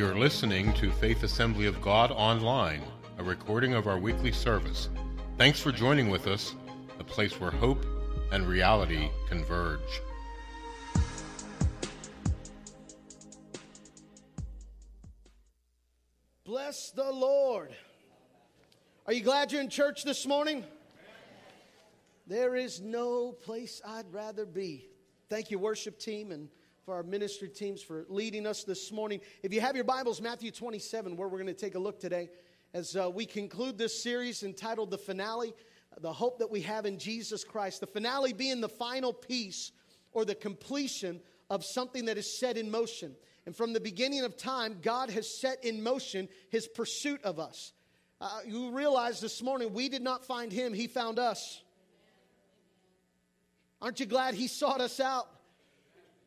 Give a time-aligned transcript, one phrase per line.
[0.00, 2.80] You're listening to Faith Assembly of God Online,
[3.18, 4.88] a recording of our weekly service.
[5.36, 6.54] Thanks for joining with us,
[6.98, 7.84] a place where hope
[8.32, 10.00] and reality converge.
[16.46, 17.76] Bless the Lord.
[19.06, 20.64] Are you glad you're in church this morning?
[22.26, 24.88] There is no place I'd rather be.
[25.28, 26.48] Thank you, worship team, and
[26.90, 29.20] for our ministry teams for leading us this morning.
[29.44, 32.30] If you have your Bibles, Matthew 27, where we're going to take a look today,
[32.74, 35.54] as uh, we conclude this series entitled The Finale,
[36.00, 37.80] the hope that we have in Jesus Christ.
[37.80, 39.70] The finale being the final piece
[40.10, 43.14] or the completion of something that is set in motion.
[43.46, 47.72] And from the beginning of time, God has set in motion his pursuit of us.
[48.20, 51.62] Uh, you realize this morning we did not find him, he found us.
[53.80, 55.28] Aren't you glad he sought us out?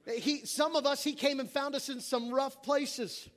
[0.05, 3.29] He, some of us, he came and found us in some rough places.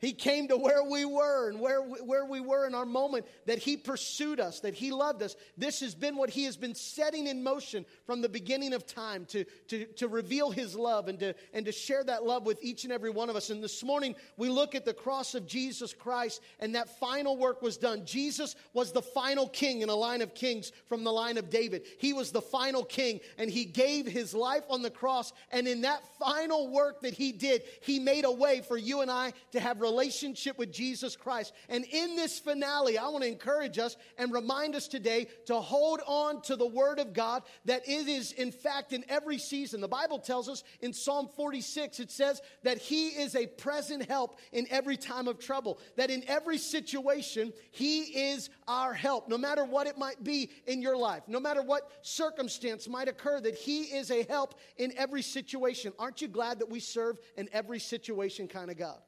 [0.00, 3.58] He came to where we were and where, where we were in our moment, that
[3.58, 5.34] He pursued us, that He loved us.
[5.56, 9.24] This has been what He has been setting in motion from the beginning of time
[9.26, 12.84] to, to, to reveal His love and to, and to share that love with each
[12.84, 13.50] and every one of us.
[13.50, 17.60] And this morning, we look at the cross of Jesus Christ, and that final work
[17.60, 18.04] was done.
[18.04, 21.82] Jesus was the final king in a line of kings from the line of David.
[21.98, 25.32] He was the final king, and He gave His life on the cross.
[25.50, 29.10] And in that final work that He did, He made a way for you and
[29.10, 31.52] I to have relationship with Jesus Christ.
[31.68, 36.00] And in this finale, I want to encourage us and remind us today to hold
[36.06, 39.80] on to the Word of God that it is, in fact, in every season.
[39.80, 44.38] The Bible tells us in Psalm 46, it says that He is a present help
[44.52, 49.64] in every time of trouble, that in every situation, He is our help, no matter
[49.64, 53.82] what it might be in your life, no matter what circumstance might occur, that He
[53.82, 55.92] is a help in every situation.
[55.98, 58.98] Aren't you glad that we serve an every situation kind of God?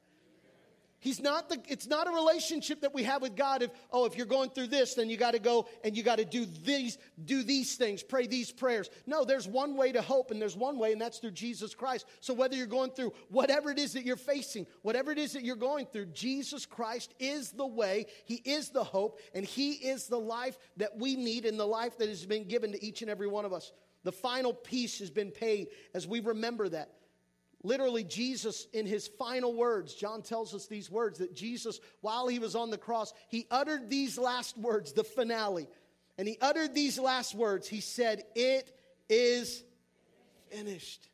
[1.01, 4.15] He's not the, it's not a relationship that we have with God if, oh, if
[4.15, 6.99] you're going through this, then you got to go and you got to do these,
[7.25, 8.87] do these things, pray these prayers.
[9.07, 12.05] No, there's one way to hope and there's one way and that's through Jesus Christ.
[12.19, 15.43] So whether you're going through whatever it is that you're facing, whatever it is that
[15.43, 20.05] you're going through, Jesus Christ is the way, He is the hope, and He is
[20.05, 23.09] the life that we need and the life that has been given to each and
[23.09, 23.71] every one of us.
[24.03, 26.91] The final piece has been paid as we remember that.
[27.63, 32.39] Literally, Jesus, in his final words, John tells us these words that Jesus, while he
[32.39, 35.67] was on the cross, he uttered these last words, the finale.
[36.17, 37.67] And he uttered these last words.
[37.67, 38.75] He said, It
[39.09, 39.63] is
[40.49, 41.10] finished.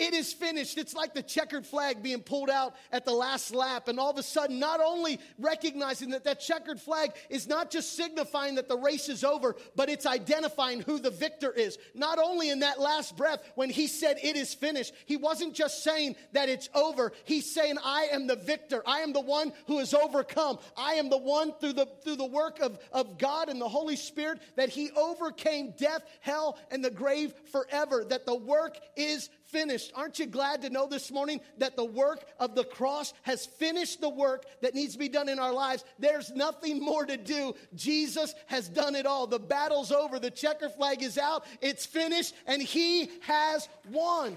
[0.00, 0.78] It is finished.
[0.78, 3.86] It's like the checkered flag being pulled out at the last lap.
[3.86, 7.94] And all of a sudden, not only recognizing that that checkered flag is not just
[7.96, 11.76] signifying that the race is over, but it's identifying who the victor is.
[11.94, 15.84] Not only in that last breath when he said, It is finished, he wasn't just
[15.84, 17.12] saying that it's over.
[17.26, 18.82] He's saying, I am the victor.
[18.86, 20.60] I am the one who has overcome.
[20.78, 23.96] I am the one through the, through the work of, of God and the Holy
[23.96, 28.02] Spirit that he overcame death, hell, and the grave forever.
[28.02, 29.92] That the work is finished.
[29.94, 34.00] Aren't you glad to know this morning that the work of the cross has finished
[34.00, 35.84] the work that needs to be done in our lives?
[35.98, 37.54] There's nothing more to do.
[37.74, 39.26] Jesus has done it all.
[39.26, 40.18] The battle's over.
[40.18, 41.44] The checker flag is out.
[41.60, 44.36] It's finished, and He has won.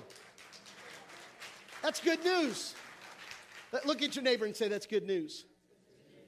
[1.81, 2.75] That's good news.
[3.85, 5.45] Look at your neighbor and say, That's good news.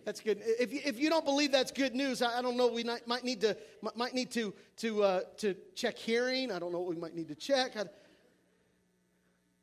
[0.06, 0.40] That's good.
[0.44, 2.68] If you, if you don't believe that's good news, I, I don't know.
[2.68, 3.58] We might, might need to
[3.96, 6.52] might need to to uh, to check hearing.
[6.52, 7.76] I don't know what we might need to check.
[7.76, 7.86] I,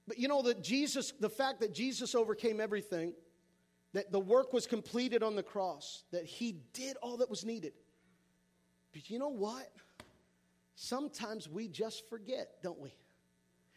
[0.06, 3.12] but you know that Jesus, the fact that Jesus overcame everything,
[3.92, 7.72] that the work was completed on the cross, that he did all that was needed.
[8.92, 9.70] But you know what?
[10.74, 12.94] Sometimes we just forget, don't we?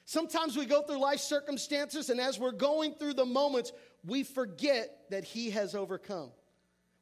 [0.05, 3.71] Sometimes we go through life circumstances, and as we're going through the moments,
[4.05, 6.29] we forget that he has overcome.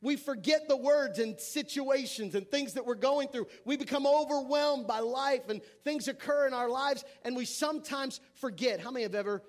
[0.04, 3.48] We forget the words and situations and things that we're going through.
[3.64, 8.82] We become overwhelmed by life and things occur in our lives, and we sometimes forget.
[8.82, 9.42] How many have ever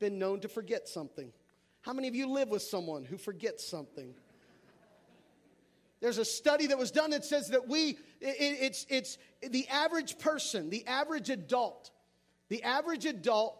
[0.00, 1.32] been known to forget something?
[1.80, 4.14] How many of you live with someone who forgets something?
[6.02, 10.18] There's a study that was done that says that we, it, it's, it's the average
[10.18, 11.90] person, the average adult,
[12.50, 13.56] the average adult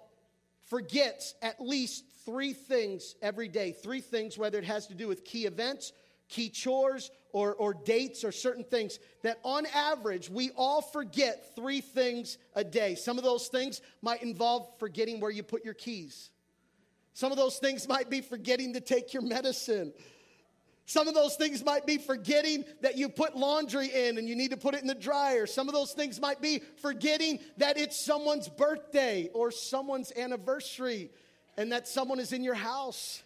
[0.68, 3.72] forgets at least three things every day.
[3.72, 5.92] Three things, whether it has to do with key events
[6.32, 11.82] key chores or, or dates or certain things that on average we all forget three
[11.82, 12.94] things a day.
[12.94, 16.30] Some of those things might involve forgetting where you put your keys.
[17.12, 19.92] Some of those things might be forgetting to take your medicine.
[20.86, 24.50] Some of those things might be forgetting that you put laundry in and you need
[24.50, 25.46] to put it in the dryer.
[25.46, 31.10] Some of those things might be forgetting that it's someone's birthday or someone's anniversary
[31.56, 33.22] and that someone is in your house.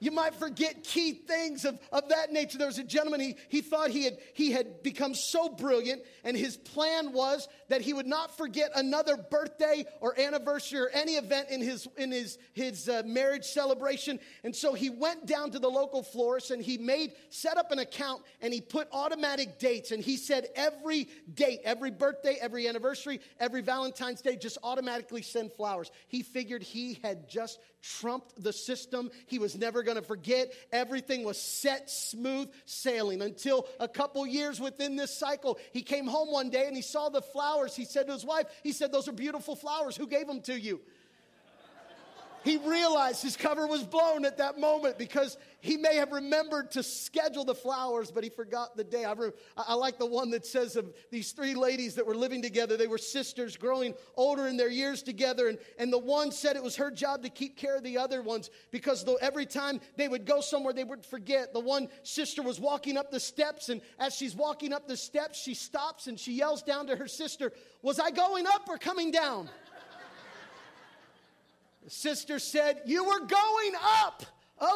[0.00, 2.58] You might forget key things of, of that nature.
[2.58, 6.36] There was a gentleman, he, he thought he had, he had become so brilliant, and
[6.36, 11.50] his plan was that he would not forget another birthday or anniversary or any event
[11.50, 14.18] in his, in his, his uh, marriage celebration.
[14.44, 17.78] And so he went down to the local florist and he made, set up an
[17.78, 19.90] account and he put automatic dates.
[19.90, 25.52] And he said every date, every birthday, every anniversary, every Valentine's Day, just automatically send
[25.52, 25.90] flowers.
[26.08, 29.10] He figured he had just trumped the system.
[29.26, 30.52] He was never going to forget.
[30.70, 35.58] Everything was set smooth sailing until a couple years within this cycle.
[35.72, 37.74] He came home one day and he saw the flowers.
[37.74, 39.96] He said to his wife, he said, "Those are beautiful flowers.
[39.96, 40.80] Who gave them to you?"
[42.48, 46.82] He realized his cover was blown at that moment because he may have remembered to
[46.82, 49.04] schedule the flowers, but he forgot the day.
[49.04, 52.42] I, re- I, like the one that says of these three ladies that were living
[52.42, 52.76] together.
[52.76, 55.48] They were sisters growing older in their years together.
[55.48, 58.22] And, and the one said it was her job to keep care of the other
[58.22, 61.52] ones because every time they would go somewhere, they would forget.
[61.52, 65.40] The one sister was walking up the steps, and as she's walking up the steps,
[65.40, 67.52] she stops and she yells down to her sister,
[67.82, 69.48] Was I going up or coming down?
[71.88, 74.22] The sister said, You were going up.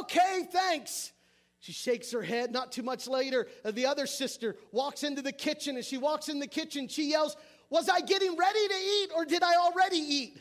[0.01, 1.13] Okay, thanks.
[1.61, 2.51] She shakes her head.
[2.51, 5.77] Not too much later, the other sister walks into the kitchen.
[5.77, 7.37] As she walks in the kitchen, she yells,
[7.69, 10.39] Was I getting ready to eat or did I already eat?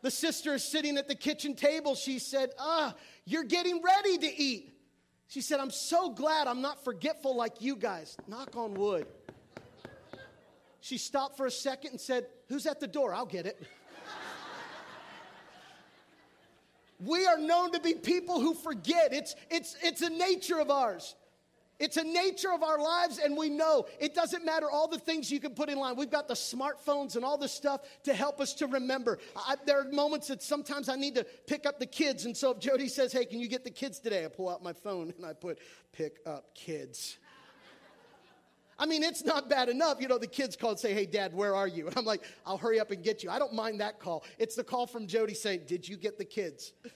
[0.00, 1.94] the sister is sitting at the kitchen table.
[1.94, 2.94] She said, Ah,
[3.26, 4.72] you're getting ready to eat.
[5.28, 8.16] She said, I'm so glad I'm not forgetful like you guys.
[8.26, 9.06] Knock on wood.
[10.80, 13.12] She stopped for a second and said, Who's at the door?
[13.12, 13.62] I'll get it.
[17.00, 19.12] We are known to be people who forget.
[19.12, 21.14] It's, it's, it's a nature of ours.
[21.80, 25.32] It's a nature of our lives, and we know it doesn't matter all the things
[25.32, 25.96] you can put in line.
[25.96, 29.18] We've got the smartphones and all this stuff to help us to remember.
[29.34, 32.50] I, there are moments that sometimes I need to pick up the kids, and so
[32.50, 34.26] if Jody says, Hey, can you get the kids today?
[34.26, 35.58] I pull out my phone and I put,
[35.92, 37.16] Pick up kids.
[38.80, 40.00] I mean, it's not bad enough.
[40.00, 41.86] You know, the kids call and say, Hey, dad, where are you?
[41.90, 43.28] And I'm like, I'll hurry up and get you.
[43.30, 44.24] I don't mind that call.
[44.38, 46.72] It's the call from Jody saying, Did you get the kids?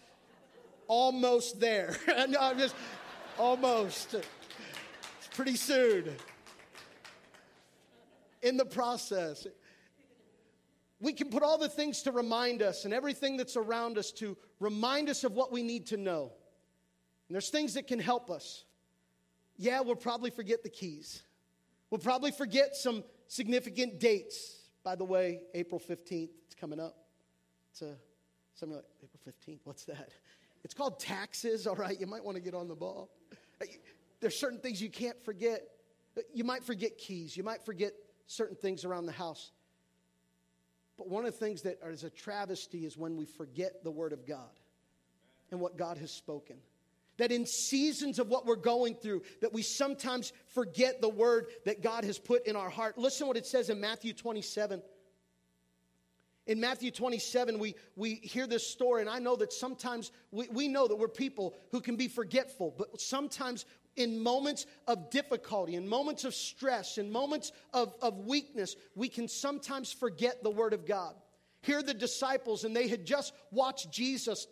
[0.88, 1.96] almost there.
[2.28, 2.74] no, I'm just
[3.38, 4.14] almost.
[4.14, 6.08] It's pretty soon.
[8.42, 9.46] In the process,
[11.00, 14.36] we can put all the things to remind us and everything that's around us to
[14.58, 16.32] remind us of what we need to know.
[17.28, 18.64] And there's things that can help us.
[19.56, 21.22] Yeah, we'll probably forget the keys.
[21.94, 24.62] We'll probably forget some significant dates.
[24.82, 26.96] By the way, April 15th, it's coming up.
[27.70, 27.94] It's a,
[28.56, 29.60] something like April 15th.
[29.62, 30.08] What's that?
[30.64, 31.96] It's called taxes, all right?
[32.00, 33.10] You might want to get on the ball.
[33.62, 33.66] Uh,
[34.18, 35.68] there's certain things you can't forget.
[36.18, 37.92] Uh, you might forget keys, you might forget
[38.26, 39.52] certain things around the house.
[40.98, 44.12] But one of the things that is a travesty is when we forget the Word
[44.12, 44.58] of God
[45.52, 46.56] and what God has spoken.
[47.18, 51.82] That in seasons of what we're going through, that we sometimes forget the word that
[51.82, 52.98] God has put in our heart.
[52.98, 54.82] Listen what it says in Matthew 27.
[56.46, 60.68] In Matthew 27, we, we hear this story, and I know that sometimes we, we
[60.68, 63.64] know that we're people who can be forgetful, but sometimes
[63.96, 69.26] in moments of difficulty, in moments of stress, in moments of, of weakness, we can
[69.26, 71.14] sometimes forget the Word of God.
[71.62, 74.46] Here the disciples, and they had just watched Jesus.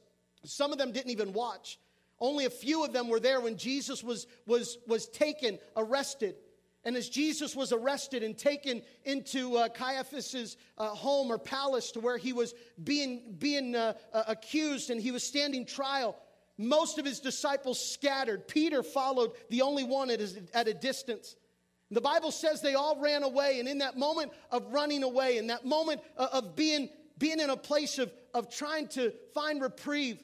[0.45, 1.79] Some of them didn't even watch.
[2.23, 6.37] Only a few of them were there when Jesus was, was, was taken, arrested.
[6.85, 12.01] And as Jesus was arrested and taken into uh, Caiaphas's uh, home or palace to
[12.01, 16.17] where he was being, being uh, uh, accused and he was standing trial,
[16.57, 18.47] most of his disciples scattered.
[18.47, 21.35] Peter followed, the only one at, his, at a distance.
[21.91, 25.49] The Bible says they all ran away, and in that moment of running away, in
[25.49, 26.89] that moment uh, of being,
[27.19, 30.23] being in a place of, of trying to find reprieve,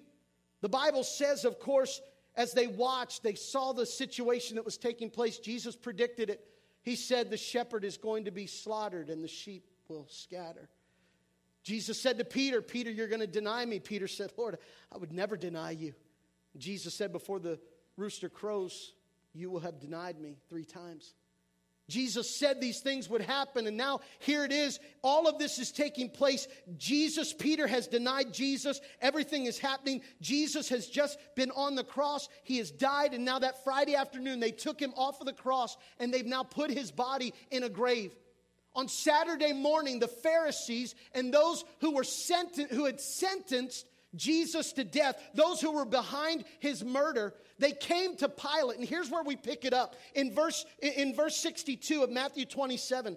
[0.61, 2.01] the Bible says, of course,
[2.37, 5.39] as they watched, they saw the situation that was taking place.
[5.39, 6.45] Jesus predicted it.
[6.83, 10.69] He said, The shepherd is going to be slaughtered and the sheep will scatter.
[11.65, 13.81] Jesus said to Peter, Peter, you're going to deny me.
[13.81, 14.59] Peter said, Lord,
[14.93, 15.95] I would never deny you.
[16.57, 17.59] Jesus said, Before the
[17.97, 18.93] rooster crows,
[19.35, 21.15] you will have denied me three times.
[21.89, 24.79] Jesus said these things would happen, and now here it is.
[25.03, 26.47] All of this is taking place.
[26.77, 28.81] Jesus, Peter has denied Jesus.
[29.01, 30.03] Everything is happening.
[30.21, 32.29] Jesus has just been on the cross.
[32.45, 35.79] He has died, and now that Friday afternoon, they took him off of the cross,
[35.99, 38.15] and they've now put his body in a grave.
[38.75, 43.87] On Saturday morning, the Pharisees and those who were sent, who had sentenced
[44.19, 48.79] Jesus to death, those who were behind his murder, they came to Pilate.
[48.79, 49.97] And here's where we pick it up.
[50.15, 53.17] In verse, in verse 62 of Matthew 27,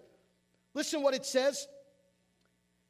[0.73, 1.67] listen what it says.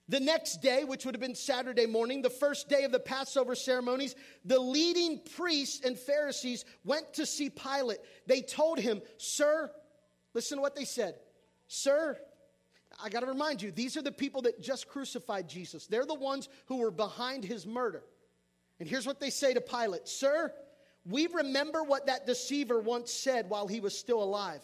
[0.09, 3.55] The next day, which would have been Saturday morning, the first day of the Passover
[3.55, 4.13] ceremonies,
[4.43, 7.99] the leading priests and Pharisees went to see Pilate.
[8.27, 9.71] They told him, Sir,
[10.33, 11.15] listen to what they said.
[11.67, 12.17] Sir,
[13.01, 15.87] I got to remind you, these are the people that just crucified Jesus.
[15.87, 18.03] They're the ones who were behind his murder.
[18.79, 20.53] And here's what they say to Pilate Sir,
[21.05, 24.61] we remember what that deceiver once said while he was still alive.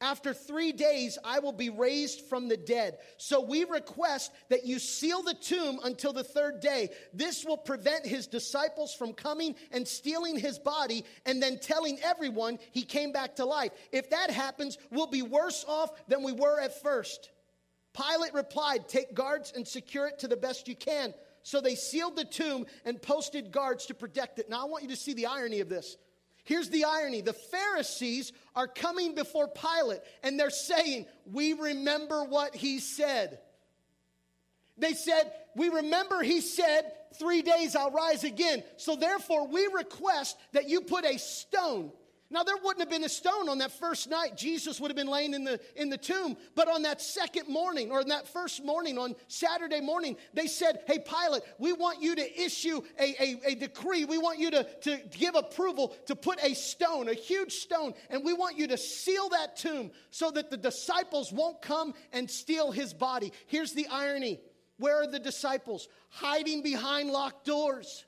[0.00, 2.98] After three days, I will be raised from the dead.
[3.16, 6.90] So we request that you seal the tomb until the third day.
[7.14, 12.58] This will prevent his disciples from coming and stealing his body and then telling everyone
[12.72, 13.72] he came back to life.
[13.90, 17.30] If that happens, we'll be worse off than we were at first.
[17.96, 21.14] Pilate replied, Take guards and secure it to the best you can.
[21.42, 24.50] So they sealed the tomb and posted guards to protect it.
[24.50, 25.96] Now, I want you to see the irony of this.
[26.44, 32.54] Here's the irony the Pharisees are coming before Pilate and they're saying, We remember what
[32.54, 33.38] he said.
[34.78, 38.62] They said, We remember he said, Three days I'll rise again.
[38.76, 41.90] So therefore, we request that you put a stone
[42.28, 44.36] now, there wouldn't have been a stone on that first night.
[44.36, 46.36] Jesus would have been laying in the, in the tomb.
[46.56, 50.80] But on that second morning, or in that first morning, on Saturday morning, they said,
[50.86, 54.04] Hey, Pilate, we want you to issue a, a, a decree.
[54.04, 58.24] We want you to, to give approval to put a stone, a huge stone, and
[58.24, 62.72] we want you to seal that tomb so that the disciples won't come and steal
[62.72, 63.32] his body.
[63.46, 64.40] Here's the irony
[64.78, 65.88] where are the disciples?
[66.10, 68.04] Hiding behind locked doors.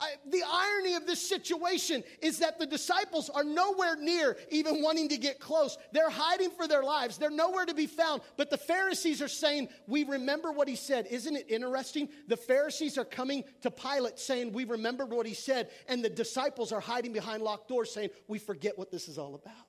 [0.00, 5.08] I, the irony of this situation is that the disciples are nowhere near even wanting
[5.08, 5.76] to get close.
[5.92, 7.18] They're hiding for their lives.
[7.18, 8.22] They're nowhere to be found.
[8.36, 11.06] But the Pharisees are saying, We remember what he said.
[11.10, 12.08] Isn't it interesting?
[12.28, 15.70] The Pharisees are coming to Pilate saying, We remember what he said.
[15.88, 19.34] And the disciples are hiding behind locked doors saying, We forget what this is all
[19.34, 19.66] about.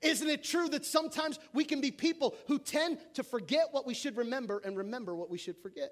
[0.00, 3.94] Isn't it true that sometimes we can be people who tend to forget what we
[3.94, 5.90] should remember and remember what we should forget?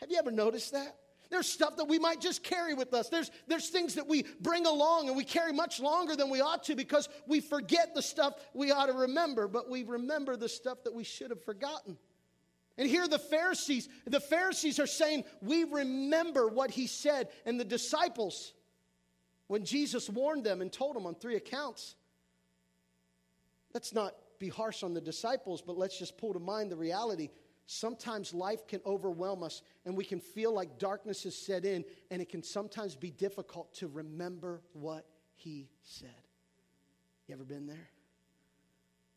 [0.00, 0.96] Have you ever noticed that?
[1.32, 3.08] There's stuff that we might just carry with us.
[3.08, 6.64] There's, there's things that we bring along and we carry much longer than we ought
[6.64, 10.84] to because we forget the stuff we ought to remember, but we remember the stuff
[10.84, 11.96] that we should have forgotten.
[12.76, 17.28] And here the Pharisees, the Pharisees are saying, We remember what he said.
[17.46, 18.52] And the disciples,
[19.46, 21.96] when Jesus warned them and told them on three accounts,
[23.72, 27.30] let's not be harsh on the disciples, but let's just pull to mind the reality
[27.66, 32.20] Sometimes life can overwhelm us and we can feel like darkness has set in, and
[32.20, 36.10] it can sometimes be difficult to remember what he said.
[37.26, 37.88] You ever been there?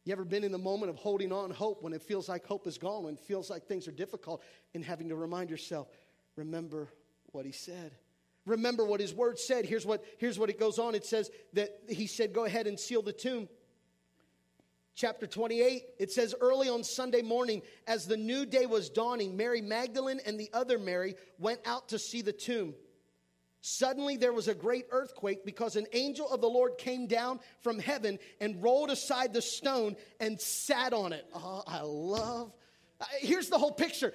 [0.05, 2.67] You ever been in the moment of holding on hope when it feels like hope
[2.67, 4.43] is gone, when it feels like things are difficult,
[4.75, 5.87] and having to remind yourself,
[6.35, 6.89] remember
[7.31, 7.91] what he said?
[8.45, 9.65] Remember what his word said.
[9.65, 10.93] Here's what, here's what it goes on.
[10.93, 13.49] It says that he said, Go ahead and seal the tomb
[14.95, 19.61] chapter 28, it says, Early on Sunday morning, as the new day was dawning, Mary
[19.61, 22.73] Magdalene and the other Mary went out to see the tomb.
[23.61, 27.79] Suddenly there was a great earthquake because an angel of the Lord came down from
[27.79, 31.25] heaven and rolled aside the stone and sat on it.
[31.33, 32.53] Oh, I love
[33.05, 34.13] Uh, here's the whole picture.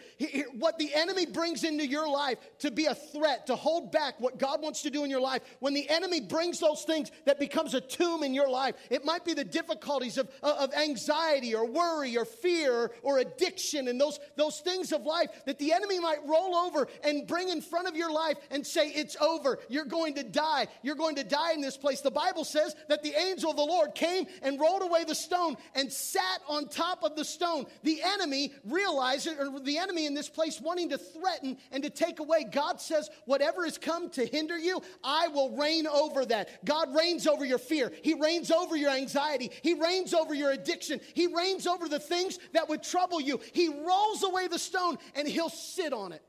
[0.58, 4.38] What the enemy brings into your life to be a threat, to hold back what
[4.38, 5.42] God wants to do in your life.
[5.60, 9.24] When the enemy brings those things that becomes a tomb in your life, it might
[9.24, 14.18] be the difficulties of, uh, of anxiety or worry or fear or addiction and those,
[14.36, 17.96] those things of life that the enemy might roll over and bring in front of
[17.96, 19.58] your life and say, It's over.
[19.68, 20.66] You're going to die.
[20.82, 22.00] You're going to die in this place.
[22.00, 25.56] The Bible says that the angel of the Lord came and rolled away the stone
[25.74, 27.66] and sat on top of the stone.
[27.82, 31.90] The enemy realize it, or the enemy in this place wanting to threaten and to
[31.90, 32.44] take away.
[32.44, 36.64] God says, whatever has come to hinder you, I will reign over that.
[36.64, 37.92] God reigns over your fear.
[38.02, 39.50] He reigns over your anxiety.
[39.62, 41.00] He reigns over your addiction.
[41.14, 43.40] He reigns over the things that would trouble you.
[43.52, 46.22] He rolls away the stone and he'll sit on it.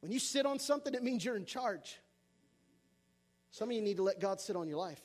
[0.00, 2.00] When you sit on something, it means you're in charge.
[3.52, 5.00] Some of you need to let God sit on your life.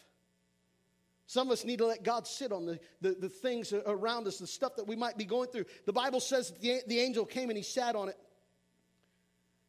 [1.27, 4.39] Some of us need to let God sit on the, the, the, things around us,
[4.39, 5.65] the stuff that we might be going through.
[5.85, 8.17] The Bible says the, the angel came and he sat on it.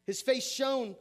[0.06, 0.94] His face shone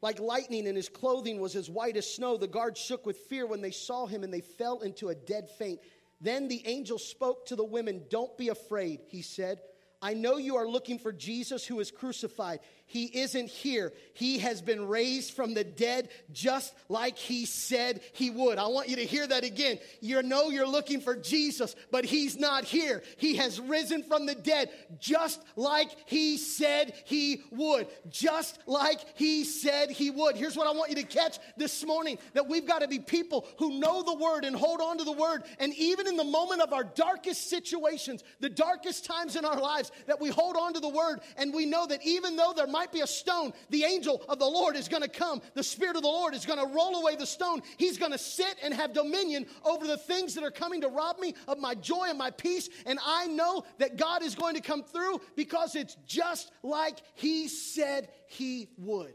[0.00, 2.36] like lightning, and his clothing was as white as snow.
[2.36, 5.50] The guards shook with fear when they saw him, and they fell into a dead
[5.58, 5.80] faint.
[6.20, 9.60] Then the angel spoke to the women Don't be afraid, he said.
[10.00, 12.60] I know you are looking for Jesus who is crucified.
[12.90, 13.92] He isn't here.
[14.14, 18.56] He has been raised from the dead just like he said he would.
[18.56, 19.78] I want you to hear that again.
[20.00, 23.02] You know you're looking for Jesus, but he's not here.
[23.18, 27.88] He has risen from the dead just like he said he would.
[28.08, 30.34] Just like he said he would.
[30.34, 33.46] Here's what I want you to catch this morning that we've got to be people
[33.58, 35.42] who know the word and hold on to the word.
[35.58, 39.92] And even in the moment of our darkest situations, the darkest times in our lives,
[40.06, 42.77] that we hold on to the word and we know that even though there might
[42.86, 45.42] be a stone, the angel of the Lord is going to come.
[45.54, 47.62] The Spirit of the Lord is going to roll away the stone.
[47.76, 51.18] He's going to sit and have dominion over the things that are coming to rob
[51.18, 52.68] me of my joy and my peace.
[52.86, 57.48] And I know that God is going to come through because it's just like He
[57.48, 59.14] said He would.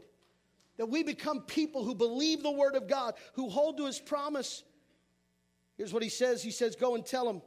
[0.76, 4.62] That we become people who believe the word of God, who hold to His promise.
[5.76, 7.42] Here's what He says He says, Go and tell him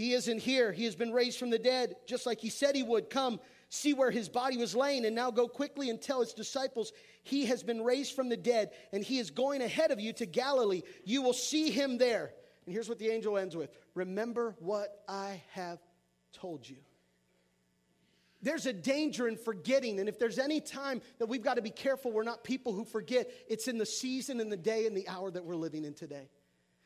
[0.00, 0.72] he isn't here.
[0.72, 3.10] He has been raised from the dead, just like he said he would.
[3.10, 3.38] Come,
[3.70, 7.46] see where his body was laying, and now go quickly and tell his disciples, He
[7.46, 10.82] has been raised from the dead, and he is going ahead of you to Galilee.
[11.04, 12.32] You will see him there.
[12.66, 15.78] And here's what the angel ends with Remember what I have
[16.32, 16.76] told you.
[18.42, 21.70] There's a danger in forgetting, and if there's any time that we've got to be
[21.70, 25.06] careful, we're not people who forget, it's in the season and the day and the
[25.08, 26.28] hour that we're living in today.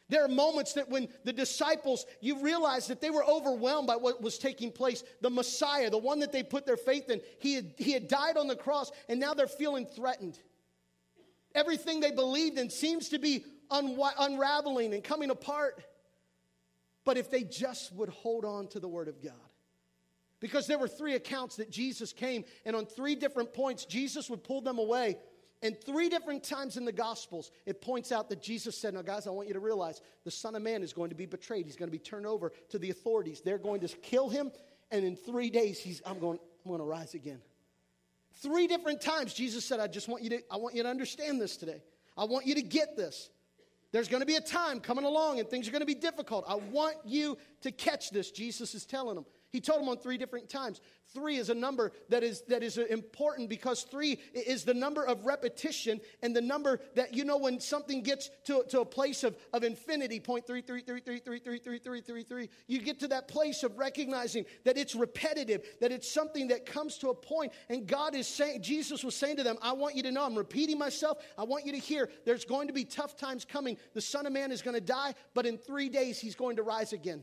[0.09, 4.21] There are moments that when the disciples, you realize that they were overwhelmed by what
[4.21, 5.03] was taking place.
[5.23, 8.37] The Messiah, the one that they put their faith in, he had, he had died
[8.37, 10.39] on the cross, and now they're feeling threatened.
[11.55, 15.83] Everything they believed in seems to be unraveling and coming apart.
[17.05, 19.33] But if they just would hold on to the Word of God.
[20.41, 24.45] Because there were three accounts that Jesus came, and on three different points, Jesus would
[24.45, 25.17] pull them away
[25.63, 29.27] and three different times in the Gospels, it points out that Jesus said, Now, guys,
[29.27, 31.65] I want you to realize the Son of Man is going to be betrayed.
[31.67, 33.41] He's going to be turned over to the authorities.
[33.41, 34.53] They're going to kill him,
[34.91, 37.41] and in three days, he's, I'm, going, I'm going to rise again.
[38.43, 41.41] Three different times, Jesus said, I just want you to, I want you to understand
[41.41, 41.83] this today.
[42.17, 43.31] I want you to get this.
[43.93, 46.45] There's going to be a time coming along and things are going to be difficult.
[46.49, 49.25] I want you to catch this, Jesus is telling them.
[49.55, 50.81] He told them on three different times.
[51.13, 55.27] Three is a number that is, that is important because three is the number of
[55.27, 59.37] repetition and the number that, you know, when something gets to, to a place of,
[59.53, 62.99] of infinity, point three, three, three, three, three, three, three, three, three, three, you get
[62.99, 67.15] to that place of recognizing that it's repetitive, that it's something that comes to a
[67.15, 67.53] point.
[67.69, 70.35] And God is saying, Jesus was saying to them, I want you to know, I'm
[70.35, 71.19] repeating myself.
[71.39, 73.77] I want you to hear there's going to be tough times coming.
[73.93, 76.65] The Son of Man is going to die, but in three days, he's going to
[76.65, 77.23] rise again.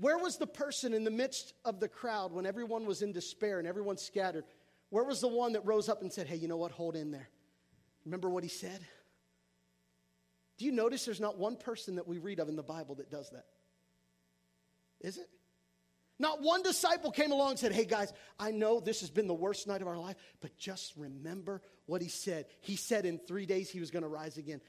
[0.00, 3.58] Where was the person in the midst of the crowd when everyone was in despair
[3.58, 4.44] and everyone scattered?
[4.88, 6.72] Where was the one that rose up and said, Hey, you know what?
[6.72, 7.28] Hold in there.
[8.06, 8.80] Remember what he said?
[10.56, 13.10] Do you notice there's not one person that we read of in the Bible that
[13.10, 13.44] does that?
[15.00, 15.28] Is it?
[16.18, 19.34] Not one disciple came along and said, Hey guys, I know this has been the
[19.34, 22.46] worst night of our life, but just remember what he said.
[22.60, 24.62] He said in three days he was going to rise again.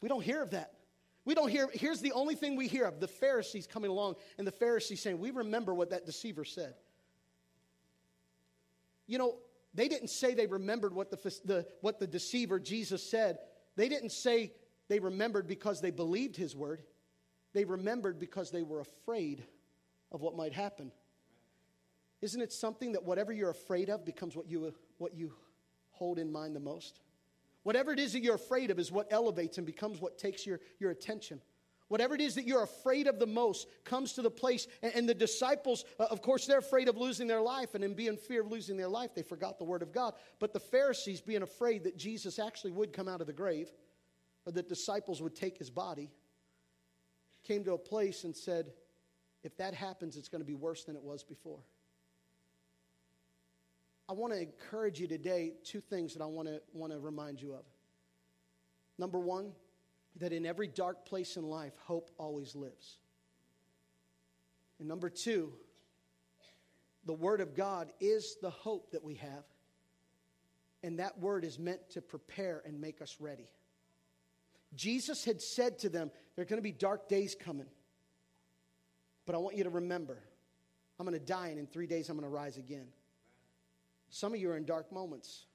[0.00, 0.74] We don't hear of that.
[1.28, 4.46] We don't hear, here's the only thing we hear of the Pharisees coming along and
[4.46, 6.72] the Pharisees saying, We remember what that deceiver said.
[9.06, 9.36] You know,
[9.74, 13.40] they didn't say they remembered what the, the, what the deceiver Jesus said.
[13.76, 14.54] They didn't say
[14.88, 16.82] they remembered because they believed his word.
[17.52, 19.44] They remembered because they were afraid
[20.10, 20.92] of what might happen.
[22.22, 25.34] Isn't it something that whatever you're afraid of becomes what you, what you
[25.90, 27.00] hold in mind the most?
[27.68, 30.58] Whatever it is that you're afraid of is what elevates and becomes what takes your,
[30.78, 31.38] your attention.
[31.88, 34.66] Whatever it is that you're afraid of the most comes to the place.
[34.82, 37.74] And, and the disciples, uh, of course, they're afraid of losing their life.
[37.74, 40.14] And in being fear of losing their life, they forgot the word of God.
[40.38, 43.68] But the Pharisees, being afraid that Jesus actually would come out of the grave,
[44.46, 46.10] or that disciples would take his body,
[47.44, 48.72] came to a place and said,
[49.44, 51.60] if that happens, it's going to be worse than it was before.
[54.08, 57.42] I want to encourage you today two things that I want to, want to remind
[57.42, 57.64] you of.
[58.96, 59.52] Number one,
[60.16, 62.96] that in every dark place in life, hope always lives.
[64.78, 65.52] And number two,
[67.04, 69.44] the Word of God is the hope that we have.
[70.82, 73.48] And that Word is meant to prepare and make us ready.
[74.74, 77.66] Jesus had said to them, There are going to be dark days coming.
[79.26, 80.18] But I want you to remember,
[80.98, 82.86] I'm going to die, and in three days, I'm going to rise again.
[84.10, 85.46] Some of you are in dark moments.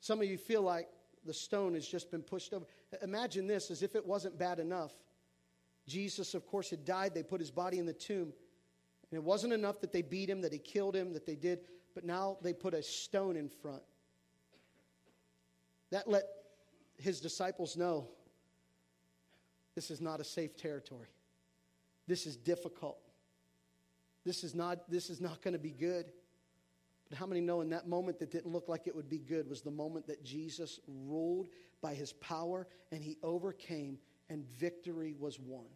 [0.00, 0.88] Some of you feel like
[1.24, 2.66] the stone has just been pushed over.
[3.02, 4.92] Imagine this as if it wasn't bad enough.
[5.86, 7.14] Jesus, of course, had died.
[7.14, 8.32] They put his body in the tomb.
[9.10, 11.60] And it wasn't enough that they beat him, that he killed him, that they did,
[11.94, 13.82] but now they put a stone in front.
[15.90, 16.24] That let
[16.96, 18.08] his disciples know
[19.74, 21.08] this is not a safe territory.
[22.06, 22.98] This is difficult.
[24.24, 26.06] This is not, this is not going to be good.
[27.12, 29.46] But how many know in that moment that didn't look like it would be good
[29.46, 31.48] was the moment that Jesus ruled
[31.82, 33.98] by his power and he overcame
[34.30, 35.66] and victory was won?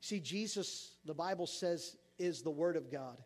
[0.00, 3.18] See, Jesus, the Bible says, is the Word of God.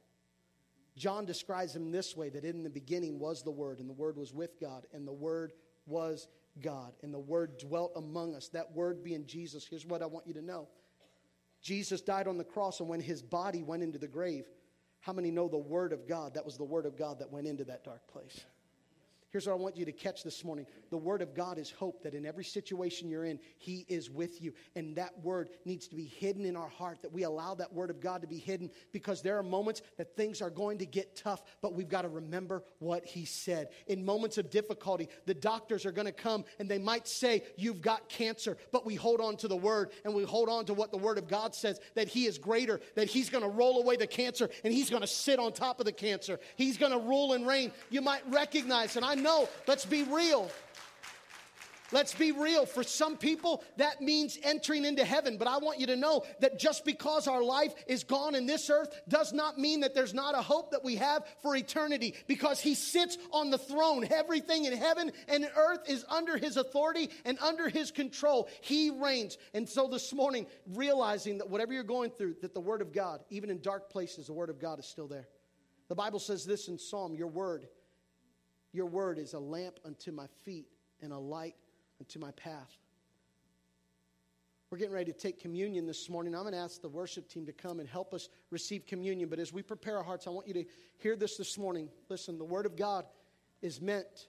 [0.95, 4.19] John describes him this way that in the beginning was the Word, and the Word
[4.19, 5.55] was with God, and the Word
[5.87, 6.29] was
[6.61, 8.49] God, and the Word dwelt among us.
[8.49, 9.67] That Word being Jesus.
[9.67, 10.69] Here's what I want you to know
[11.63, 14.45] Jesus died on the cross, and when his body went into the grave,
[15.01, 16.35] how many know the Word of God?
[16.35, 18.45] That was the Word of God that went into that dark place.
[19.37, 20.65] Here's what I want you to catch this morning.
[20.89, 24.41] The Word of God is hope that in every situation you're in, He is with
[24.41, 24.55] you.
[24.75, 27.91] And that Word needs to be hidden in our heart, that we allow that Word
[27.91, 31.17] of God to be hidden because there are moments that things are going to get
[31.17, 33.69] tough, but we've got to remember what He said.
[33.89, 37.83] In moments of difficulty, the doctors are going to come and they might say, You've
[37.83, 40.93] got cancer, but we hold on to the Word and we hold on to what
[40.93, 43.97] the Word of God says that He is greater, that He's going to roll away
[43.97, 46.41] the cancer and He's going to sit on top of the cancer.
[46.57, 47.71] He's going to rule and reign.
[47.91, 49.26] You might recognize, and I know,
[49.67, 50.51] let's be real.
[51.93, 52.67] Let's be real.
[52.67, 55.39] For some people, that means entering into heaven.
[55.39, 58.71] But I want you to know that just because our life is gone in this
[58.71, 62.61] earth does not mean that there's not a hope that we have for eternity because
[62.61, 64.07] He sits on the throne.
[64.11, 68.49] Everything in heaven and earth is under His authority and under His control.
[68.63, 69.39] He reigns.
[69.55, 73.21] And so this morning, realizing that whatever you're going through, that the Word of God,
[73.31, 75.29] even in dark places, the Word of God is still there.
[75.89, 77.69] The Bible says this in Psalm Your Word
[78.77, 80.67] your word is a lamp unto my feet
[81.01, 81.57] and a light
[81.99, 82.77] unto my path.
[84.71, 86.35] We're getting ready to take communion this morning.
[86.35, 89.29] I'm going to ask the worship team to come and help us receive communion.
[89.29, 90.65] But as we prepare our hearts, I want you to
[90.99, 91.89] hear this this morning.
[92.11, 93.07] Listen, the Word of God
[93.63, 94.27] is meant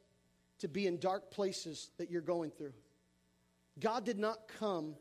[0.60, 2.74] to be in dark places that you're going through.
[3.80, 4.96] God did not come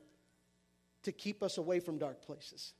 [1.03, 2.73] to keep us away from dark places.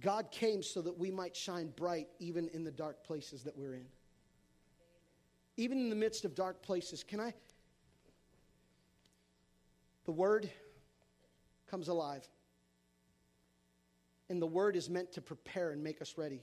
[0.00, 3.74] God came so that we might shine bright even in the dark places that we're
[3.74, 3.86] in
[5.56, 7.02] even in the midst of dark places.
[7.02, 7.34] Can I?
[10.04, 10.50] The Word
[11.70, 12.26] comes alive.
[14.28, 16.42] And the Word is meant to prepare and make us ready.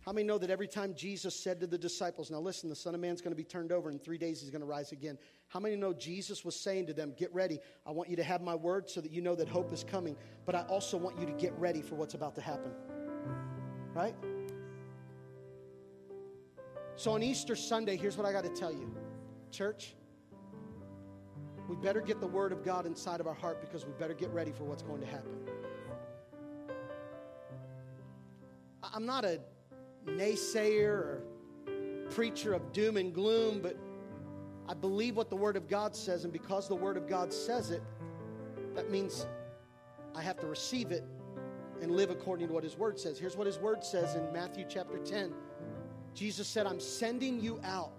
[0.00, 2.94] How many know that every time Jesus said to the disciples, Now listen, the Son
[2.94, 5.18] of Man's going to be turned over, in three days he's going to rise again.
[5.48, 7.58] How many know Jesus was saying to them, Get ready.
[7.86, 10.16] I want you to have my word so that you know that hope is coming,
[10.46, 12.72] but I also want you to get ready for what's about to happen.
[13.92, 14.14] Right?
[16.98, 18.92] So on Easter Sunday, here's what I got to tell you
[19.52, 19.94] church,
[21.68, 24.30] we better get the Word of God inside of our heart because we better get
[24.30, 25.30] ready for what's going to happen.
[28.82, 29.38] I'm not a
[30.06, 31.22] naysayer or
[32.10, 33.76] preacher of doom and gloom, but
[34.68, 37.70] I believe what the Word of God says, and because the Word of God says
[37.70, 37.82] it,
[38.74, 39.24] that means
[40.16, 41.04] I have to receive it
[41.80, 43.20] and live according to what His Word says.
[43.20, 45.32] Here's what His Word says in Matthew chapter 10.
[46.18, 47.92] Jesus said, I'm sending you out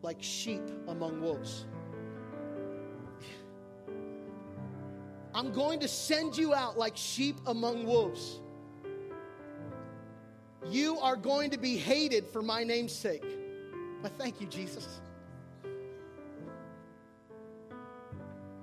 [0.00, 1.66] like sheep among wolves.
[5.34, 8.40] I'm going to send you out like sheep among wolves.
[10.70, 13.26] You are going to be hated for my name's sake.
[14.02, 15.02] I thank you, Jesus.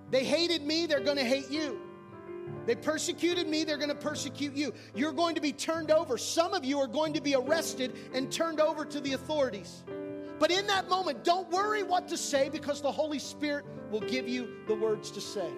[0.10, 1.80] They hated me, they're going to hate you.
[2.66, 4.74] They persecuted me, they're going to persecute you.
[4.94, 6.18] You're going to be turned over.
[6.18, 9.84] Some of you are going to be arrested and turned over to the authorities.
[10.40, 14.28] But in that moment, don't worry what to say because the Holy Spirit will give
[14.28, 15.50] you the words to say.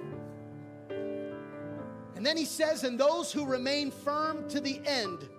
[2.16, 5.30] And then he says, And those who remain firm to the end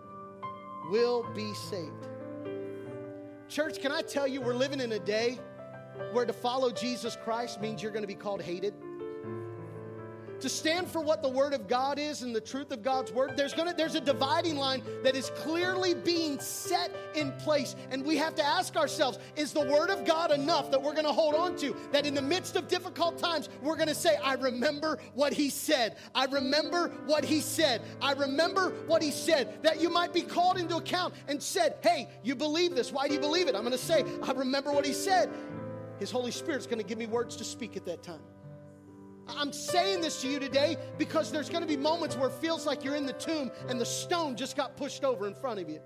[0.90, 2.08] will be saved.
[3.48, 5.38] Church, can I tell you, we're living in a day
[6.12, 8.74] where to follow Jesus Christ means you're going to be called hated
[10.44, 13.34] to stand for what the word of God is and the truth of God's word,
[13.34, 17.74] there's gonna there's a dividing line that is clearly being set in place.
[17.90, 21.14] And we have to ask ourselves, is the word of God enough that we're gonna
[21.14, 21.74] hold on to?
[21.92, 25.96] That in the midst of difficult times, we're gonna say, I remember what he said.
[26.14, 27.80] I remember what he said.
[28.02, 29.62] I remember what he said.
[29.62, 32.92] That you might be called into account and said, Hey, you believe this.
[32.92, 33.54] Why do you believe it?
[33.54, 35.30] I'm gonna say, I remember what he said.
[35.98, 38.20] His Holy Spirit's gonna give me words to speak at that time.
[39.28, 42.66] I'm saying this to you today because there's going to be moments where it feels
[42.66, 45.68] like you're in the tomb and the stone just got pushed over in front of
[45.68, 45.80] you.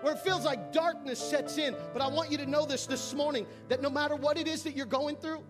[0.00, 1.76] Where it feels like darkness sets in.
[1.92, 4.62] But I want you to know this this morning that no matter what it is
[4.64, 5.44] that you're going through,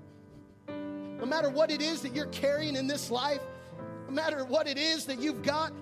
[0.68, 3.40] no matter what it is that you're carrying in this life,
[4.08, 5.72] no matter what it is that you've got,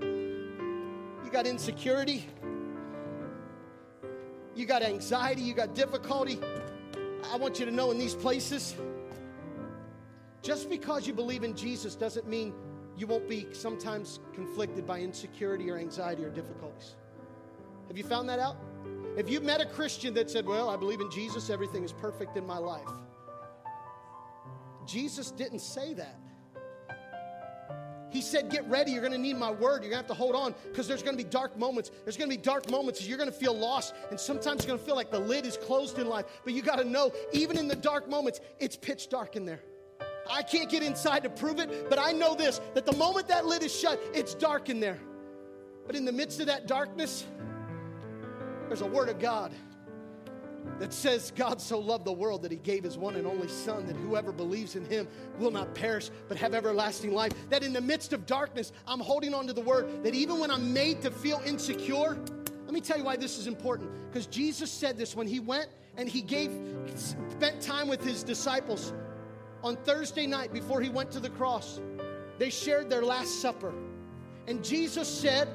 [0.00, 2.26] you got insecurity,
[4.54, 6.40] you got anxiety, you got difficulty.
[7.32, 8.74] I want you to know in these places,
[10.46, 12.54] just because you believe in Jesus doesn't mean
[12.96, 16.94] you won't be sometimes conflicted by insecurity or anxiety or difficulties.
[17.88, 18.56] Have you found that out?
[19.16, 22.36] If you met a Christian that said, Well, I believe in Jesus, everything is perfect
[22.36, 22.86] in my life,
[24.86, 26.16] Jesus didn't say that.
[28.10, 28.92] He said, Get ready.
[28.92, 29.82] You're going to need my word.
[29.82, 31.90] You're going to have to hold on because there's going to be dark moments.
[32.04, 33.04] There's going to be dark moments.
[33.04, 33.94] You're going to feel lost.
[34.10, 36.26] And sometimes you're going to feel like the lid is closed in life.
[36.44, 39.60] But you got to know, even in the dark moments, it's pitch dark in there.
[40.30, 43.46] I can't get inside to prove it, but I know this that the moment that
[43.46, 44.98] lid is shut, it's dark in there.
[45.86, 47.24] But in the midst of that darkness,
[48.68, 49.52] there's a word of God
[50.78, 53.86] that says God so loved the world that he gave his one and only Son,
[53.86, 55.08] that whoever believes in him
[55.38, 57.32] will not perish but have everlasting life.
[57.50, 60.50] That in the midst of darkness, I'm holding on to the word that even when
[60.50, 62.18] I'm made to feel insecure,
[62.64, 63.90] let me tell you why this is important.
[64.08, 66.50] Because Jesus said this when he went and he gave,
[66.96, 68.92] spent time with his disciples
[69.66, 71.80] on Thursday night before he went to the cross.
[72.38, 73.74] They shared their Last Supper.
[74.46, 75.48] And Jesus said,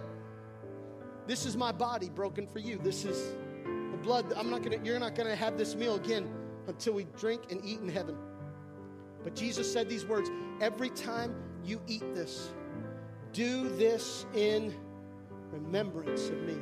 [1.28, 2.78] This is my body broken for you.
[2.78, 4.34] This is the blood.
[4.36, 6.30] I'm not gonna, you're not gonna have this meal again
[6.68, 8.18] until we drink and eat in heaven.
[9.24, 12.50] But Jesus said these words every time you eat this,
[13.32, 14.76] do this in
[15.54, 16.58] remembrance of me.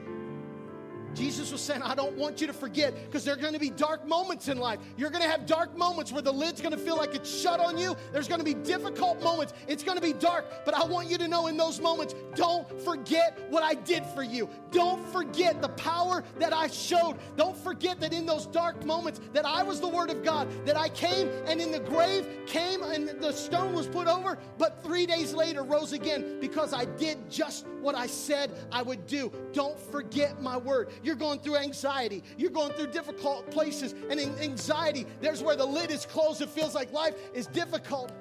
[1.19, 3.69] Jesus was saying, I don't want you to forget because there are going to be
[3.69, 4.79] dark moments in life.
[4.95, 7.59] You're going to have dark moments where the lid's going to feel like it's shut
[7.59, 7.93] on you.
[8.13, 9.51] There's going to be difficult moments.
[9.67, 10.63] It's going to be dark.
[10.63, 14.23] But I want you to know in those moments, don't forget what I did for
[14.23, 14.47] you.
[14.71, 17.17] Don't forget the power that I showed.
[17.35, 20.77] Don't forget that in those dark moments that I was the word of God, that
[20.77, 25.05] I came and in the grave came and the stone was put over, but three
[25.05, 29.31] days later rose again because I did just what I said I would do.
[29.53, 30.89] Don't forget my word.
[31.03, 32.23] You're going through anxiety.
[32.37, 33.93] You're going through difficult places.
[34.09, 36.41] And in anxiety, there's where the lid is closed.
[36.41, 38.11] It feels like life is difficult.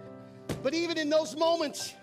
[0.62, 1.94] But even in those moments,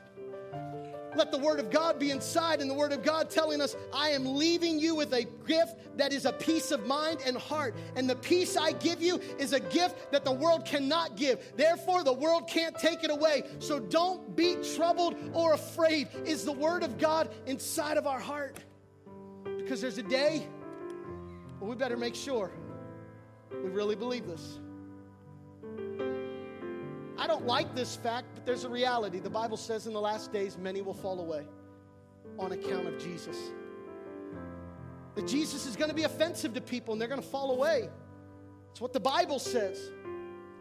[1.15, 4.09] let the Word of God be inside, and the Word of God telling us, I
[4.09, 7.75] am leaving you with a gift that is a peace of mind and heart.
[7.95, 11.39] And the peace I give you is a gift that the world cannot give.
[11.55, 13.43] Therefore, the world can't take it away.
[13.59, 18.57] So don't be troubled or afraid, is the Word of God inside of our heart.
[19.57, 20.47] Because there's a day
[21.65, 22.51] well, we better make sure
[23.49, 24.59] we really believe this.
[27.17, 29.19] I don't like this fact, but there's a reality.
[29.19, 31.43] The Bible says in the last days, many will fall away
[32.37, 33.35] on account of Jesus.
[35.15, 37.89] That Jesus is going to be offensive to people and they're going to fall away.
[38.69, 39.89] It's what the Bible says.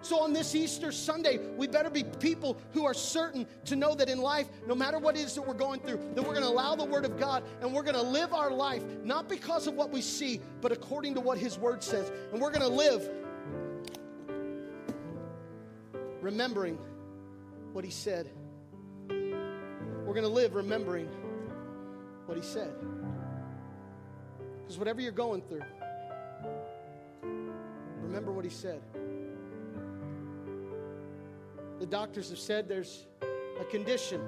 [0.05, 4.11] So, on this Easter Sunday, we better be people who are certain to know that
[4.11, 6.49] in life, no matter what it is that we're going through, that we're going to
[6.49, 9.73] allow the Word of God and we're going to live our life not because of
[9.77, 12.13] what we see, but according to what His Word says.
[12.33, 13.09] And we're going to live
[16.21, 16.77] remembering
[17.73, 18.29] what He said.
[19.09, 21.09] We're going to live remembering
[22.27, 22.75] what He said.
[24.61, 25.63] Because whatever you're going through,
[28.03, 28.83] remember what He said.
[31.81, 33.07] The doctors have said there's
[33.61, 34.21] a condition.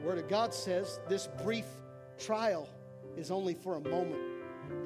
[0.00, 1.66] The Word of God says this brief
[2.18, 2.68] trial
[3.16, 4.20] is only for a moment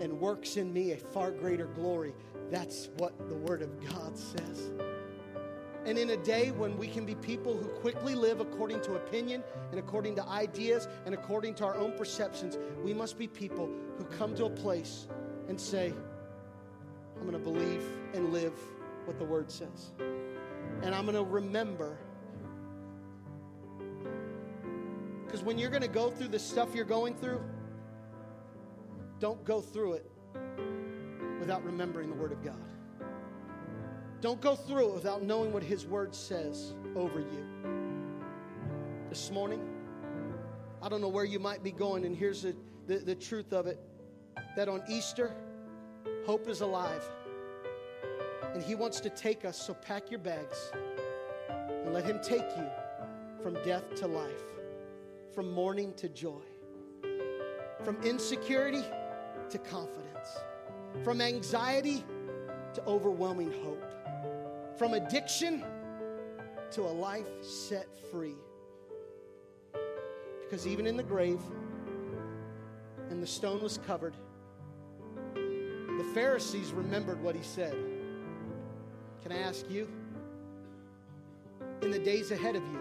[0.01, 2.15] and works in me a far greater glory.
[2.51, 4.71] That's what the Word of God says.
[5.87, 9.43] And in a day when we can be people who quickly live according to opinion
[9.71, 14.05] and according to ideas and according to our own perceptions, we must be people who
[14.05, 15.07] come to a place
[15.49, 15.95] and say,
[17.17, 18.53] I'm going to believe and live
[19.07, 19.93] what the Word says
[20.83, 21.99] and I'm going to remember.
[25.25, 27.43] Because when you're going to go through the stuff you're going through,
[29.21, 30.11] don't go through it
[31.41, 32.57] without remembering the Word of God.
[34.21, 37.47] Don't go through it without knowing what His Word says over you.
[39.09, 39.61] This morning,
[40.83, 42.55] I don't know where you might be going, and here's the,
[42.87, 43.81] the, the truth of it
[44.57, 45.35] that on Easter,
[46.27, 47.03] hope is alive.
[48.55, 50.73] And He wants to take us, so pack your bags
[51.49, 52.67] and let Him take you
[53.43, 54.43] from death to life,
[55.35, 56.43] from mourning to joy,
[57.85, 58.85] from insecurity
[59.51, 60.29] to confidence,
[61.05, 62.05] from anxiety
[62.75, 63.85] to overwhelming hope,
[64.77, 65.65] from addiction
[66.71, 68.37] to a life set free.
[70.43, 71.41] Because even in the grave,
[73.11, 74.15] and the stone was covered,
[75.35, 77.75] the Pharisees remembered what he said.
[79.29, 79.87] Can I ask you?
[81.83, 82.81] In the days ahead of you,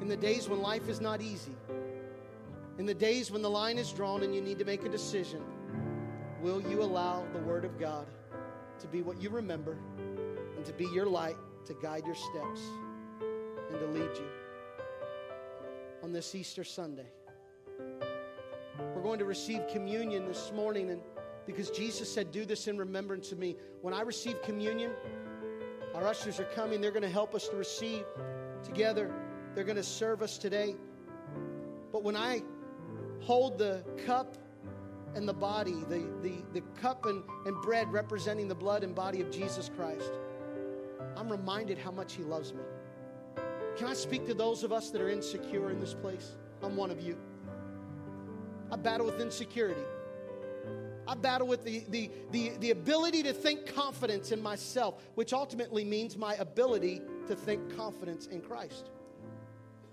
[0.00, 1.56] in the days when life is not easy,
[2.78, 5.42] in the days when the line is drawn and you need to make a decision,
[6.40, 8.06] will you allow the Word of God
[8.78, 9.76] to be what you remember
[10.56, 12.60] and to be your light to guide your steps
[13.68, 14.28] and to lead you?
[16.04, 17.10] On this Easter Sunday,
[18.94, 21.00] we're going to receive communion this morning and
[21.46, 23.56] because Jesus said, Do this in remembrance of me.
[23.80, 24.90] When I receive communion,
[25.96, 26.82] our ushers are coming.
[26.82, 28.04] They're going to help us to receive
[28.62, 29.10] together.
[29.54, 30.76] They're going to serve us today.
[31.90, 32.42] But when I
[33.20, 34.36] hold the cup
[35.14, 39.22] and the body, the, the, the cup and, and bread representing the blood and body
[39.22, 40.12] of Jesus Christ,
[41.16, 42.60] I'm reminded how much He loves me.
[43.78, 46.36] Can I speak to those of us that are insecure in this place?
[46.62, 47.16] I'm one of you.
[48.70, 49.80] I battle with insecurity.
[51.08, 55.84] I battle with the, the, the, the ability to think confidence in myself, which ultimately
[55.84, 58.90] means my ability to think confidence in Christ.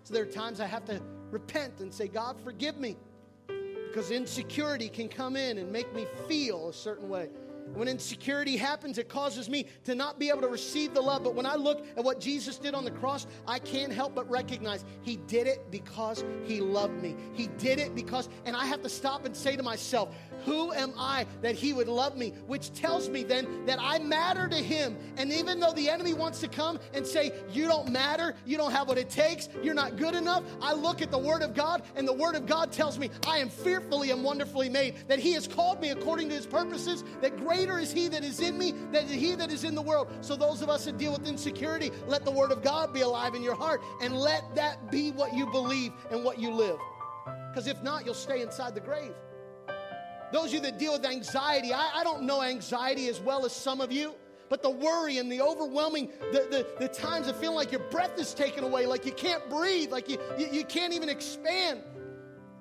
[0.04, 2.98] So there are times I have to repent and say, God, forgive me.
[3.48, 7.30] Because insecurity can come in and make me feel a certain way.
[7.74, 11.24] When insecurity happens, it causes me to not be able to receive the love.
[11.24, 14.30] But when I look at what Jesus did on the cross, I can't help but
[14.30, 17.16] recognize He did it because He loved me.
[17.34, 20.14] He did it because, and I have to stop and say to myself,
[20.46, 22.34] who am I that he would love me?
[22.48, 24.98] Which tells me then that I matter to him.
[25.18, 28.72] And even though the enemy wants to come and say, You don't matter, you don't
[28.72, 31.84] have what it takes, you're not good enough, I look at the word of God,
[31.96, 35.34] and the word of God tells me, I am fearfully and wonderfully made, that he
[35.34, 38.74] has called me according to his purposes, that greater is he that is in me
[38.92, 40.10] than he that is in the world.
[40.22, 43.36] So, those of us that deal with insecurity, let the word of God be alive
[43.36, 46.78] in your heart, and let that be what you believe and what you live.
[47.50, 49.14] Because if not, you'll stay inside the grave.
[50.34, 53.54] Those of you that deal with anxiety, I, I don't know anxiety as well as
[53.54, 54.16] some of you
[54.50, 58.20] but the worry and the overwhelming, the, the, the, times of feeling like your breath
[58.20, 61.82] is taken away, like you can't breathe, like you, you, you, can't even expand.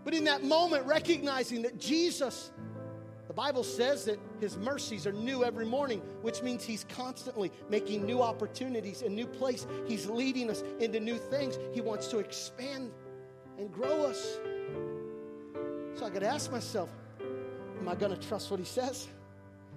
[0.03, 2.51] But in that moment, recognizing that Jesus,
[3.29, 8.07] the Bible says that his mercies are new every morning, which means he's constantly making
[8.07, 9.67] new opportunities, a new place.
[9.87, 11.59] He's leading us into new things.
[11.75, 12.91] He wants to expand
[13.59, 14.39] and grow us.
[15.97, 16.89] So I got to ask myself,
[17.83, 19.09] Am I going to trust what he says?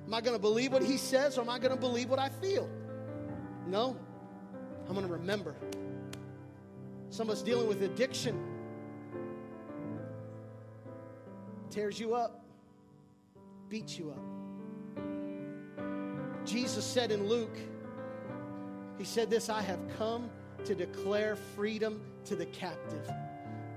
[0.05, 2.19] Am I going to believe what he says or am I going to believe what
[2.19, 2.69] I feel?
[3.65, 3.97] No.
[4.87, 5.55] I'm going to remember.
[7.09, 8.39] Some of us dealing with addiction
[11.71, 12.45] tears you up,
[13.69, 14.21] beats you up.
[16.45, 17.57] Jesus said in Luke,
[18.99, 20.29] He said this I have come
[20.65, 23.09] to declare freedom to the captive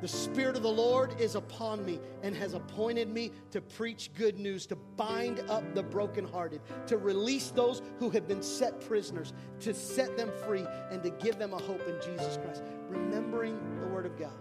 [0.01, 4.39] the Spirit of the Lord is upon me and has appointed me to preach good
[4.39, 9.75] news, to bind up the brokenhearted, to release those who have been set prisoners, to
[9.75, 12.63] set them free, and to give them a hope in Jesus Christ.
[12.89, 14.33] Remembering the Word of God.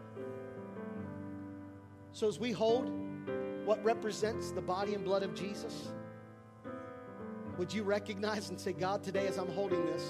[2.11, 2.91] So, as we hold
[3.65, 5.89] what represents the body and blood of Jesus,
[7.57, 10.03] would you recognize and say, God, today as I'm holding this,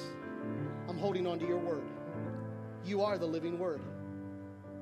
[0.89, 1.83] I'm holding on to your Word?
[2.85, 3.81] You are the living Word.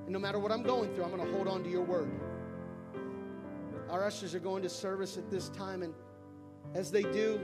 [0.06, 2.10] And no matter what I'm going through, I'm going to hold on to your word.
[3.89, 5.94] Our ushers are going to service at this time, and
[6.74, 7.39] as they do,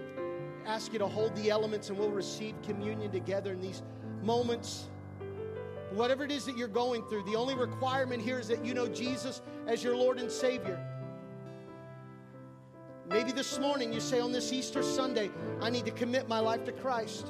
[0.65, 3.81] ask you to hold the elements and we'll receive communion together in these
[4.23, 4.85] moments.
[5.91, 8.87] Whatever it is that you're going through, the only requirement here is that you know
[8.87, 10.79] Jesus as your Lord and Savior.
[13.09, 15.29] Maybe this morning you say on this Easter Sunday,
[15.61, 17.27] I need to commit my life to Christ.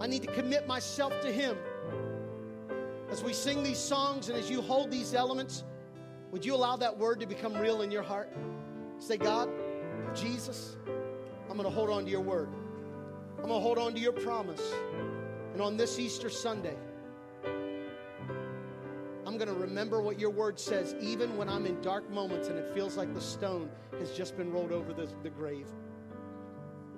[0.00, 1.56] I need to commit myself to Him.
[3.16, 5.64] As we sing these songs and as you hold these elements,
[6.32, 8.30] would you allow that word to become real in your heart?
[8.98, 9.48] Say, God,
[10.14, 10.76] Jesus,
[11.48, 12.50] I'm going to hold on to your word.
[13.38, 14.60] I'm going to hold on to your promise.
[15.54, 16.76] And on this Easter Sunday,
[19.24, 22.58] I'm going to remember what your word says, even when I'm in dark moments and
[22.58, 25.68] it feels like the stone has just been rolled over the, the grave.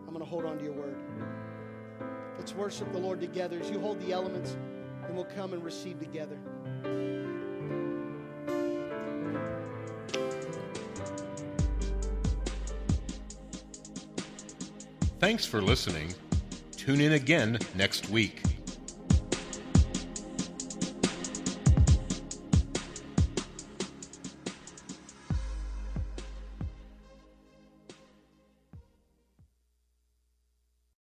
[0.00, 0.96] I'm going to hold on to your word.
[2.37, 4.57] Let's worship the Lord together as you hold the elements
[5.18, 6.38] we'll come and receive together.
[15.18, 16.14] Thanks for listening.
[16.76, 18.47] Tune in again next week.